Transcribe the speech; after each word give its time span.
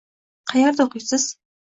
Qayerda 0.51 0.87
o'qiysiz? 0.91 1.27